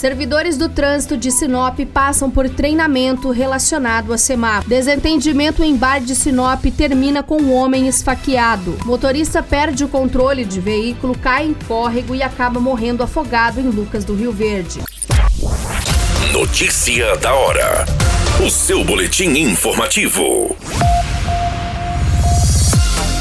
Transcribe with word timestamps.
Servidores 0.00 0.56
do 0.56 0.66
trânsito 0.66 1.14
de 1.14 1.30
Sinop 1.30 1.78
passam 1.92 2.30
por 2.30 2.48
treinamento 2.48 3.28
relacionado 3.30 4.14
a 4.14 4.16
semáforo. 4.16 4.66
Desentendimento 4.66 5.62
em 5.62 5.76
bar 5.76 6.00
de 6.00 6.14
Sinop 6.14 6.64
termina 6.74 7.22
com 7.22 7.36
um 7.36 7.52
homem 7.52 7.86
esfaqueado. 7.86 8.78
Motorista 8.86 9.42
perde 9.42 9.84
o 9.84 9.88
controle 9.88 10.42
de 10.46 10.58
veículo, 10.58 11.14
cai 11.18 11.48
em 11.48 11.52
córrego 11.52 12.14
e 12.14 12.22
acaba 12.22 12.58
morrendo 12.58 13.02
afogado 13.02 13.60
em 13.60 13.64
Lucas 13.64 14.02
do 14.02 14.14
Rio 14.14 14.32
Verde. 14.32 14.80
Notícia 16.32 17.14
da 17.18 17.34
hora. 17.34 17.84
O 18.42 18.48
seu 18.48 18.82
boletim 18.82 19.28
informativo. 19.36 20.56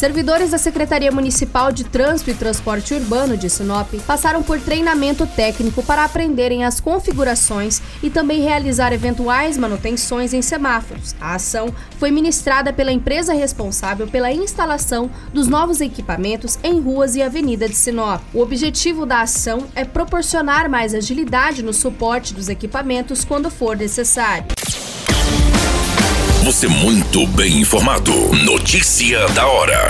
Servidores 0.00 0.52
da 0.52 0.56
Secretaria 0.56 1.12
Municipal 1.12 1.70
de 1.70 1.84
Trânsito 1.84 2.30
e 2.30 2.34
Transporte 2.34 2.94
Urbano 2.94 3.36
de 3.36 3.50
Sinop 3.50 3.92
passaram 4.06 4.42
por 4.42 4.58
treinamento 4.58 5.26
técnico 5.26 5.82
para 5.82 6.06
aprenderem 6.06 6.64
as 6.64 6.80
configurações 6.80 7.82
e 8.02 8.08
também 8.08 8.40
realizar 8.40 8.94
eventuais 8.94 9.58
manutenções 9.58 10.32
em 10.32 10.40
semáforos. 10.40 11.14
A 11.20 11.34
ação 11.34 11.68
foi 11.98 12.10
ministrada 12.10 12.72
pela 12.72 12.90
empresa 12.90 13.34
responsável 13.34 14.08
pela 14.08 14.32
instalação 14.32 15.10
dos 15.34 15.46
novos 15.46 15.82
equipamentos 15.82 16.58
em 16.62 16.80
ruas 16.80 17.14
e 17.14 17.20
avenidas 17.20 17.68
de 17.68 17.76
Sinop. 17.76 18.22
O 18.32 18.40
objetivo 18.40 19.04
da 19.04 19.20
ação 19.20 19.66
é 19.74 19.84
proporcionar 19.84 20.66
mais 20.70 20.94
agilidade 20.94 21.62
no 21.62 21.74
suporte 21.74 22.32
dos 22.32 22.48
equipamentos 22.48 23.22
quando 23.22 23.50
for 23.50 23.76
necessário. 23.76 24.46
Você 26.42 26.66
muito 26.66 27.26
bem 27.26 27.60
informado. 27.60 28.12
Notícia 28.44 29.28
da 29.28 29.46
hora. 29.46 29.88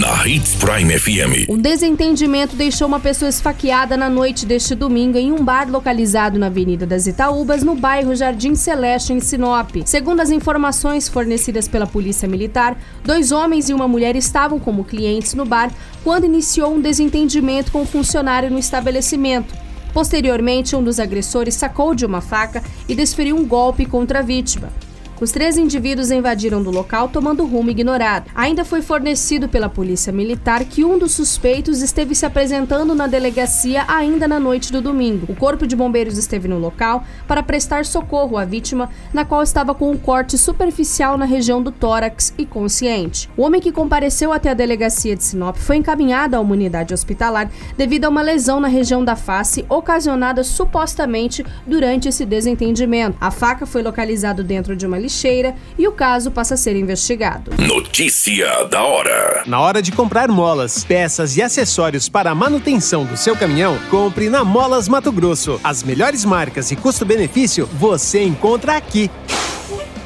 Na 0.00 0.26
Hits 0.26 0.54
Prime 0.54 0.98
FM. 0.98 1.46
Um 1.50 1.58
desentendimento 1.58 2.56
deixou 2.56 2.88
uma 2.88 2.98
pessoa 2.98 3.28
esfaqueada 3.28 3.98
na 3.98 4.08
noite 4.08 4.46
deste 4.46 4.74
domingo 4.74 5.18
em 5.18 5.30
um 5.30 5.44
bar 5.44 5.70
localizado 5.70 6.38
na 6.38 6.46
Avenida 6.46 6.86
das 6.86 7.06
Itaúbas, 7.06 7.62
no 7.62 7.74
bairro 7.74 8.16
Jardim 8.16 8.54
Celeste, 8.54 9.12
em 9.12 9.20
Sinop. 9.20 9.76
Segundo 9.84 10.20
as 10.20 10.30
informações 10.30 11.06
fornecidas 11.06 11.68
pela 11.68 11.86
Polícia 11.86 12.26
Militar, 12.26 12.74
dois 13.04 13.30
homens 13.30 13.68
e 13.68 13.74
uma 13.74 13.86
mulher 13.86 14.16
estavam 14.16 14.58
como 14.58 14.84
clientes 14.84 15.34
no 15.34 15.44
bar 15.44 15.70
quando 16.02 16.24
iniciou 16.24 16.74
um 16.74 16.80
desentendimento 16.80 17.70
com 17.70 17.82
um 17.82 17.86
funcionário 17.86 18.50
no 18.50 18.58
estabelecimento. 18.58 19.54
Posteriormente, 19.92 20.74
um 20.74 20.82
dos 20.82 20.98
agressores 20.98 21.54
sacou 21.54 21.94
de 21.94 22.06
uma 22.06 22.22
faca 22.22 22.64
e 22.88 22.94
desferiu 22.94 23.36
um 23.36 23.46
golpe 23.46 23.84
contra 23.84 24.20
a 24.20 24.22
vítima. 24.22 24.72
Os 25.20 25.30
três 25.30 25.56
indivíduos 25.56 26.10
invadiram 26.10 26.60
do 26.60 26.72
local 26.72 27.08
tomando 27.08 27.46
rumo 27.46 27.70
ignorado. 27.70 28.28
Ainda 28.34 28.64
foi 28.64 28.82
fornecido 28.82 29.48
pela 29.48 29.68
Polícia 29.68 30.12
Militar 30.12 30.64
que 30.64 30.84
um 30.84 30.98
dos 30.98 31.12
suspeitos 31.12 31.82
esteve 31.82 32.16
se 32.16 32.26
apresentando 32.26 32.96
na 32.96 33.06
delegacia 33.06 33.84
ainda 33.86 34.26
na 34.26 34.40
noite 34.40 34.72
do 34.72 34.82
domingo. 34.82 35.26
O 35.30 35.36
Corpo 35.36 35.68
de 35.68 35.76
Bombeiros 35.76 36.18
esteve 36.18 36.48
no 36.48 36.58
local 36.58 37.04
para 37.28 37.44
prestar 37.44 37.86
socorro 37.86 38.36
à 38.36 38.44
vítima, 38.44 38.90
na 39.12 39.24
qual 39.24 39.42
estava 39.42 39.72
com 39.72 39.90
um 39.90 39.96
corte 39.96 40.36
superficial 40.36 41.16
na 41.16 41.24
região 41.24 41.62
do 41.62 41.70
tórax 41.70 42.34
e 42.36 42.44
consciente. 42.44 43.30
O 43.36 43.42
homem 43.42 43.60
que 43.60 43.70
compareceu 43.70 44.32
até 44.32 44.50
a 44.50 44.54
delegacia 44.54 45.14
de 45.14 45.22
Sinop 45.22 45.56
foi 45.56 45.76
encaminhado 45.76 46.34
a 46.34 46.40
uma 46.40 46.52
unidade 46.54 46.92
hospitalar 46.92 47.48
devido 47.76 48.06
a 48.06 48.08
uma 48.08 48.20
lesão 48.20 48.58
na 48.58 48.68
região 48.68 49.04
da 49.04 49.14
face 49.14 49.64
ocasionada 49.68 50.42
supostamente 50.42 51.46
durante 51.64 52.08
esse 52.08 52.26
desentendimento. 52.26 53.16
A 53.20 53.30
faca 53.30 53.64
foi 53.64 53.82
localizada 53.82 54.42
dentro 54.42 54.74
de 54.74 54.84
uma 54.84 55.03
lixeira 55.04 55.54
e 55.78 55.86
o 55.86 55.92
caso 55.92 56.30
passa 56.30 56.54
a 56.54 56.56
ser 56.56 56.76
investigado. 56.76 57.52
Notícia 57.58 58.64
da 58.64 58.82
hora. 58.82 59.42
Na 59.46 59.60
hora 59.60 59.80
de 59.80 59.92
comprar 59.92 60.28
molas, 60.28 60.84
peças 60.84 61.36
e 61.36 61.42
acessórios 61.42 62.08
para 62.08 62.30
a 62.30 62.34
manutenção 62.34 63.04
do 63.04 63.16
seu 63.16 63.36
caminhão, 63.36 63.78
compre 63.90 64.28
na 64.28 64.44
Molas 64.44 64.88
Mato 64.88 65.12
Grosso. 65.12 65.60
As 65.62 65.82
melhores 65.82 66.24
marcas 66.24 66.70
e 66.70 66.76
custo-benefício 66.76 67.68
você 67.78 68.22
encontra 68.22 68.76
aqui. 68.76 69.10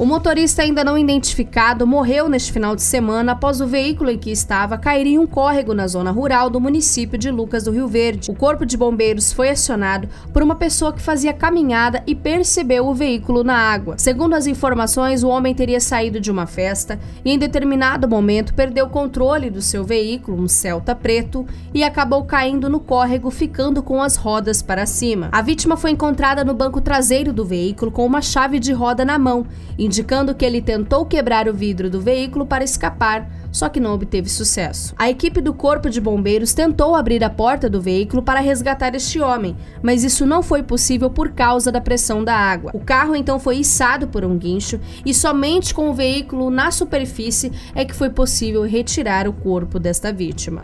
O 0.00 0.06
motorista 0.06 0.62
ainda 0.62 0.82
não 0.82 0.96
identificado 0.96 1.86
morreu 1.86 2.26
neste 2.26 2.50
final 2.50 2.74
de 2.74 2.80
semana 2.80 3.32
após 3.32 3.60
o 3.60 3.66
veículo 3.66 4.08
em 4.10 4.16
que 4.16 4.30
estava 4.30 4.78
cair 4.78 5.06
em 5.06 5.18
um 5.18 5.26
córrego 5.26 5.74
na 5.74 5.86
zona 5.86 6.10
rural 6.10 6.48
do 6.48 6.58
município 6.58 7.18
de 7.18 7.30
Lucas 7.30 7.64
do 7.64 7.70
Rio 7.70 7.86
Verde. 7.86 8.30
O 8.30 8.34
corpo 8.34 8.64
de 8.64 8.78
bombeiros 8.78 9.30
foi 9.30 9.50
acionado 9.50 10.08
por 10.32 10.42
uma 10.42 10.54
pessoa 10.54 10.90
que 10.90 11.02
fazia 11.02 11.34
caminhada 11.34 12.02
e 12.06 12.14
percebeu 12.14 12.86
o 12.86 12.94
veículo 12.94 13.44
na 13.44 13.54
água. 13.54 13.96
Segundo 13.98 14.32
as 14.32 14.46
informações, 14.46 15.22
o 15.22 15.28
homem 15.28 15.54
teria 15.54 15.80
saído 15.80 16.18
de 16.18 16.30
uma 16.30 16.46
festa 16.46 16.98
e 17.22 17.30
em 17.30 17.38
determinado 17.38 18.08
momento 18.08 18.54
perdeu 18.54 18.86
o 18.86 18.90
controle 18.90 19.50
do 19.50 19.60
seu 19.60 19.84
veículo, 19.84 20.42
um 20.42 20.48
Celta 20.48 20.94
preto, 20.94 21.44
e 21.74 21.84
acabou 21.84 22.24
caindo 22.24 22.70
no 22.70 22.80
córrego, 22.80 23.30
ficando 23.30 23.82
com 23.82 24.00
as 24.00 24.16
rodas 24.16 24.62
para 24.62 24.86
cima. 24.86 25.28
A 25.30 25.42
vítima 25.42 25.76
foi 25.76 25.90
encontrada 25.90 26.42
no 26.42 26.54
banco 26.54 26.80
traseiro 26.80 27.34
do 27.34 27.44
veículo 27.44 27.90
com 27.90 28.06
uma 28.06 28.22
chave 28.22 28.58
de 28.58 28.72
roda 28.72 29.04
na 29.04 29.18
mão 29.18 29.44
indicando 29.90 30.36
que 30.36 30.44
ele 30.44 30.62
tentou 30.62 31.04
quebrar 31.04 31.48
o 31.48 31.52
vidro 31.52 31.90
do 31.90 32.00
veículo 32.00 32.46
para 32.46 32.62
escapar, 32.62 33.28
só 33.50 33.68
que 33.68 33.80
não 33.80 33.92
obteve 33.92 34.28
sucesso. 34.28 34.94
A 34.96 35.10
equipe 35.10 35.40
do 35.40 35.52
Corpo 35.52 35.90
de 35.90 36.00
Bombeiros 36.00 36.54
tentou 36.54 36.94
abrir 36.94 37.24
a 37.24 37.28
porta 37.28 37.68
do 37.68 37.82
veículo 37.82 38.22
para 38.22 38.38
resgatar 38.38 38.94
este 38.94 39.20
homem, 39.20 39.56
mas 39.82 40.04
isso 40.04 40.24
não 40.24 40.44
foi 40.44 40.62
possível 40.62 41.10
por 41.10 41.30
causa 41.32 41.72
da 41.72 41.80
pressão 41.80 42.22
da 42.22 42.36
água. 42.36 42.70
O 42.72 42.78
carro 42.78 43.16
então 43.16 43.40
foi 43.40 43.56
içado 43.56 44.06
por 44.06 44.24
um 44.24 44.38
guincho 44.38 44.78
e 45.04 45.12
somente 45.12 45.74
com 45.74 45.90
o 45.90 45.94
veículo 45.94 46.50
na 46.50 46.70
superfície 46.70 47.50
é 47.74 47.84
que 47.84 47.94
foi 47.94 48.10
possível 48.10 48.62
retirar 48.62 49.26
o 49.26 49.32
corpo 49.32 49.80
desta 49.80 50.12
vítima. 50.12 50.62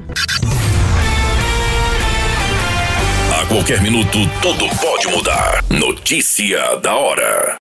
A 3.42 3.46
qualquer 3.48 3.82
minuto, 3.82 4.18
tudo 4.40 4.68
pode 4.80 5.08
mudar. 5.08 5.64
Notícia 5.68 6.76
da 6.76 6.94
hora. 6.94 7.54